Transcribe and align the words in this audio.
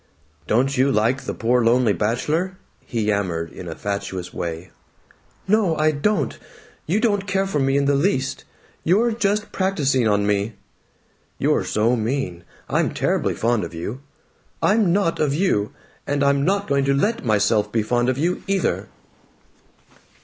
"Don't 0.47 0.77
you 0.77 0.91
like 0.91 1.25
the 1.25 1.33
poor 1.35 1.63
lonely 1.63 1.93
bachelor?" 1.93 2.57
he 2.83 3.03
yammered 3.03 3.51
in 3.51 3.67
a 3.67 3.75
fatuous 3.75 4.33
way. 4.33 4.71
"No, 5.47 5.75
I 5.77 5.91
don't! 5.91 6.39
You 6.87 6.99
don't 6.99 7.27
care 7.27 7.45
for 7.45 7.59
me 7.59 7.77
in 7.77 7.85
the 7.85 7.93
least. 7.93 8.43
You're 8.83 9.11
just 9.11 9.51
practising 9.51 10.07
on 10.07 10.25
me." 10.25 10.55
"You're 11.37 11.63
so 11.63 11.95
mean! 11.95 12.43
I'm 12.67 12.95
terribly 12.95 13.35
fond 13.35 13.63
of 13.63 13.75
you." 13.75 14.01
"I'm 14.59 14.91
not 14.91 15.19
of 15.19 15.35
you. 15.35 15.69
And 16.07 16.23
I'm 16.23 16.43
not 16.43 16.67
going 16.67 16.85
to 16.85 16.95
let 16.95 17.23
myself 17.23 17.71
be 17.71 17.83
fond 17.83 18.09
of 18.09 18.17
you, 18.17 18.41
either." 18.47 18.87